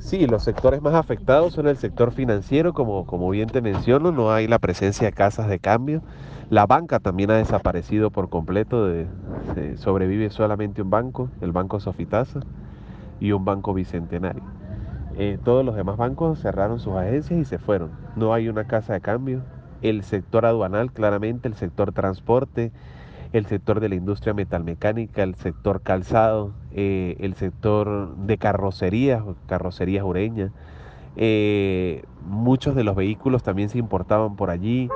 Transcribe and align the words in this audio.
Sí, 0.00 0.26
los 0.26 0.42
sectores 0.42 0.80
más 0.80 0.94
afectados 0.94 1.52
son 1.52 1.68
el 1.68 1.76
sector 1.76 2.10
financiero, 2.10 2.72
como, 2.72 3.04
como 3.06 3.28
bien 3.30 3.48
te 3.48 3.60
menciono, 3.60 4.10
no 4.10 4.32
hay 4.32 4.48
la 4.48 4.58
presencia 4.58 5.06
de 5.06 5.12
casas 5.12 5.48
de 5.48 5.58
cambio. 5.58 6.02
La 6.48 6.66
banca 6.66 6.98
también 6.98 7.30
ha 7.30 7.36
desaparecido 7.36 8.10
por 8.10 8.28
completo, 8.28 8.88
sobrevive 9.76 10.30
solamente 10.30 10.82
un 10.82 10.90
banco, 10.90 11.28
el 11.42 11.52
Banco 11.52 11.78
Sofitasa 11.80 12.40
y 13.20 13.32
un 13.32 13.44
banco 13.44 13.74
bicentenario. 13.74 14.42
Eh, 15.16 15.38
todos 15.44 15.64
los 15.64 15.76
demás 15.76 15.98
bancos 15.98 16.40
cerraron 16.40 16.80
sus 16.80 16.96
agencias 16.96 17.38
y 17.38 17.44
se 17.44 17.58
fueron. 17.58 17.90
No 18.16 18.32
hay 18.32 18.48
una 18.48 18.64
casa 18.64 18.94
de 18.94 19.00
cambio. 19.00 19.42
El 19.82 20.02
sector 20.02 20.46
aduanal, 20.46 20.92
claramente, 20.92 21.46
el 21.46 21.54
sector 21.54 21.92
transporte, 21.92 22.72
el 23.32 23.46
sector 23.46 23.80
de 23.80 23.88
la 23.88 23.94
industria 23.94 24.34
metalmecánica, 24.34 25.22
el 25.22 25.36
sector 25.36 25.82
calzado, 25.82 26.52
eh, 26.72 27.16
el 27.20 27.34
sector 27.34 28.16
de 28.16 28.38
carrocerías, 28.38 29.22
carrocerías 29.46 30.04
ureñas. 30.04 30.50
Eh, 31.16 32.02
muchos 32.26 32.74
de 32.74 32.84
los 32.84 32.96
vehículos 32.96 33.42
también 33.42 33.68
se 33.68 33.78
importaban 33.78 34.36
por 34.36 34.50
allí. 34.50 34.88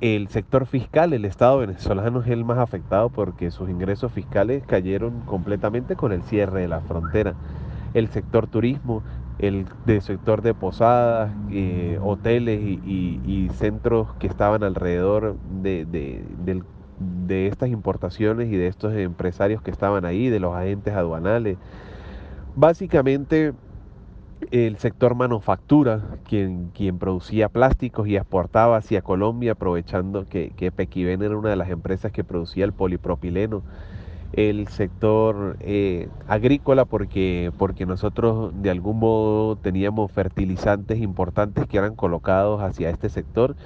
El 0.00 0.28
sector 0.28 0.64
fiscal, 0.64 1.12
el 1.12 1.24
Estado 1.24 1.58
venezolano 1.58 2.20
es 2.22 2.28
el 2.28 2.44
más 2.44 2.58
afectado 2.58 3.10
porque 3.10 3.50
sus 3.50 3.68
ingresos 3.68 4.12
fiscales 4.12 4.64
cayeron 4.66 5.20
completamente 5.26 5.96
con 5.96 6.12
el 6.12 6.22
cierre 6.22 6.60
de 6.62 6.68
la 6.68 6.80
frontera. 6.80 7.34
El 7.94 8.08
sector 8.08 8.46
turismo, 8.46 9.02
el 9.40 9.66
sector 10.00 10.42
de 10.42 10.54
posadas, 10.54 11.32
eh, 11.50 11.98
hoteles 12.02 12.60
y, 12.62 13.48
centros 13.54 14.14
que 14.14 14.26
estaban 14.26 14.62
alrededor 14.62 15.36
de, 15.60 15.84
de 15.84 16.62
estas 17.30 17.70
importaciones 17.70 18.52
y 18.52 18.56
de 18.56 18.66
estos 18.66 18.94
empresarios 18.94 19.62
que 19.62 19.70
estaban 19.70 20.04
ahí, 20.04 20.28
de 20.28 20.40
los 20.40 20.54
agentes 20.54 20.94
aduanales. 20.94 21.58
Básicamente 22.56 23.52
el 24.50 24.78
sector 24.78 25.14
manufactura, 25.14 26.00
quien, 26.24 26.70
quien 26.74 26.98
producía 26.98 27.48
plásticos 27.48 28.08
y 28.08 28.16
exportaba 28.16 28.78
hacia 28.78 29.02
Colombia, 29.02 29.52
aprovechando 29.52 30.26
que, 30.26 30.50
que 30.56 30.72
era 30.96 31.36
una 31.36 31.50
de 31.50 31.56
las 31.56 31.70
empresas 31.70 32.12
que 32.12 32.24
producía 32.24 32.64
el 32.64 32.72
polipropileno. 32.72 33.62
El 34.32 34.68
sector 34.68 35.56
eh, 35.60 36.08
agrícola, 36.28 36.84
porque, 36.84 37.52
porque 37.58 37.84
nosotros 37.84 38.52
de 38.62 38.70
algún 38.70 39.00
modo 39.00 39.56
teníamos 39.56 40.12
fertilizantes 40.12 41.00
importantes 41.00 41.66
que 41.66 41.78
eran 41.78 41.96
colocados 41.96 42.62
hacia 42.62 42.90
este 42.90 43.08
sector, 43.08 43.56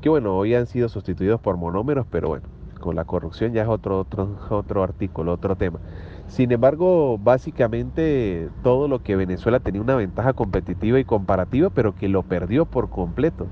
que 0.00 0.08
bueno, 0.08 0.34
hoy 0.34 0.54
han 0.54 0.66
sido 0.66 0.88
sustituidos 0.88 1.40
por 1.40 1.58
monómeros, 1.58 2.06
pero 2.10 2.28
bueno, 2.28 2.46
la 2.92 3.04
corrupción 3.04 3.52
ya 3.52 3.62
es 3.62 3.68
otro, 3.68 4.00
otro, 4.00 4.36
otro 4.50 4.82
artículo, 4.82 5.32
otro 5.32 5.56
tema. 5.56 5.78
Sin 6.26 6.50
embargo, 6.52 7.18
básicamente 7.18 8.48
todo 8.62 8.88
lo 8.88 9.02
que 9.02 9.16
Venezuela 9.16 9.60
tenía 9.60 9.82
una 9.82 9.94
ventaja 9.94 10.32
competitiva 10.32 10.98
y 10.98 11.04
comparativa, 11.04 11.70
pero 11.70 11.94
que 11.94 12.08
lo 12.08 12.22
perdió 12.22 12.64
por 12.66 12.90
completo. 12.90 13.46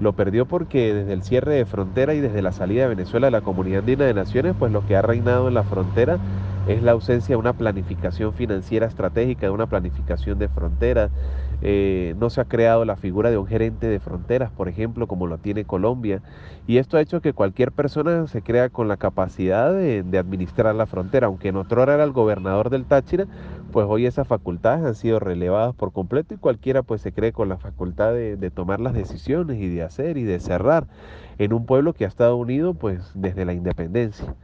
Lo 0.00 0.14
perdió 0.14 0.46
porque 0.46 0.94
desde 0.94 1.12
el 1.12 1.22
cierre 1.22 1.54
de 1.54 1.64
frontera 1.64 2.14
y 2.14 2.20
desde 2.20 2.42
la 2.42 2.52
salida 2.52 2.82
de 2.82 2.88
Venezuela 2.88 3.28
de 3.28 3.32
la 3.32 3.40
Comunidad 3.40 3.80
Andina 3.80 4.04
de 4.04 4.14
Naciones, 4.14 4.54
pues 4.58 4.72
lo 4.72 4.86
que 4.86 4.96
ha 4.96 5.02
reinado 5.02 5.48
en 5.48 5.54
la 5.54 5.62
frontera 5.62 6.18
es 6.66 6.82
la 6.82 6.92
ausencia 6.92 7.34
de 7.34 7.40
una 7.40 7.54
planificación 7.54 8.32
financiera 8.34 8.86
estratégica, 8.86 9.46
de 9.46 9.50
una 9.50 9.66
planificación 9.66 10.38
de 10.38 10.48
fronteras. 10.48 11.10
Eh, 11.60 12.14
no 12.18 12.30
se 12.30 12.40
ha 12.40 12.44
creado 12.44 12.84
la 12.84 12.96
figura 12.96 13.30
de 13.30 13.38
un 13.38 13.46
gerente 13.46 13.86
de 13.86 14.00
fronteras, 14.00 14.50
por 14.50 14.68
ejemplo, 14.68 15.06
como 15.06 15.26
lo 15.26 15.38
tiene 15.38 15.64
Colombia. 15.64 16.22
Y 16.66 16.78
esto 16.78 16.96
ha 16.96 17.00
hecho 17.00 17.20
que 17.20 17.32
cualquier 17.32 17.72
persona 17.72 18.26
se 18.26 18.42
crea 18.42 18.68
con 18.68 18.88
la 18.88 18.96
capacidad 18.96 19.72
de, 19.72 20.04
administrar 20.18 20.74
la 20.74 20.86
frontera. 20.86 21.26
Aunque 21.26 21.48
en 21.48 21.56
otro 21.56 21.82
era 21.82 22.02
el 22.02 22.12
gobernador 22.12 22.70
del 22.70 22.84
Táchira, 22.84 23.26
pues 23.72 23.86
hoy 23.88 24.06
esas 24.06 24.28
facultades 24.28 24.84
han 24.84 24.94
sido 24.94 25.18
relevadas 25.18 25.74
por 25.74 25.92
completo 25.92 26.34
y 26.34 26.36
cualquiera 26.36 26.82
pues 26.82 27.00
se 27.00 27.12
cree 27.12 27.32
con 27.32 27.48
la 27.48 27.58
facultad 27.58 28.12
de, 28.12 28.36
de 28.36 28.50
tomar 28.50 28.80
las 28.80 28.94
decisiones 28.94 29.58
y 29.60 29.68
de 29.68 29.82
hacer 29.82 30.16
y 30.16 30.24
de 30.24 30.38
cerrar 30.38 30.86
en 31.38 31.52
un 31.52 31.66
pueblo 31.66 31.92
que 31.92 32.04
ha 32.04 32.08
estado 32.08 32.36
unido 32.36 32.74
pues 32.74 33.10
desde 33.14 33.44
la 33.44 33.52
independencia. 33.52 34.34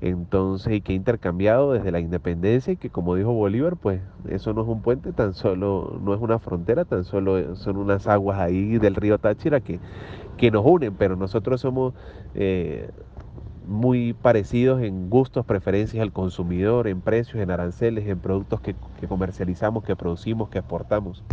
Entonces, 0.00 0.74
y 0.74 0.80
que 0.80 0.92
ha 0.92 0.96
intercambiado 0.96 1.72
desde 1.72 1.90
la 1.90 2.00
independencia 2.00 2.72
y 2.72 2.76
que 2.76 2.90
como 2.90 3.14
dijo 3.14 3.32
Bolívar, 3.32 3.76
pues 3.76 4.00
eso 4.28 4.52
no 4.52 4.62
es 4.62 4.68
un 4.68 4.82
puente, 4.82 5.12
tan 5.12 5.34
solo, 5.34 5.98
no 6.02 6.14
es 6.14 6.20
una 6.20 6.38
frontera, 6.38 6.84
tan 6.84 7.04
solo 7.04 7.56
son 7.56 7.76
unas 7.76 8.06
aguas 8.06 8.38
ahí 8.38 8.78
del 8.78 8.96
río 8.96 9.18
Táchira 9.18 9.60
que, 9.60 9.80
que 10.36 10.50
nos 10.50 10.64
unen, 10.66 10.94
pero 10.94 11.16
nosotros 11.16 11.60
somos 11.60 11.94
eh, 12.34 12.90
muy 13.66 14.12
parecidos 14.12 14.82
en 14.82 15.08
gustos, 15.10 15.46
preferencias 15.46 16.02
al 16.02 16.12
consumidor, 16.12 16.86
en 16.88 17.00
precios, 17.00 17.42
en 17.42 17.50
aranceles, 17.50 18.06
en 18.06 18.20
productos 18.20 18.60
que, 18.60 18.76
que 19.00 19.08
comercializamos, 19.08 19.84
que 19.84 19.96
producimos, 19.96 20.50
que 20.50 20.58
exportamos. 20.58 21.24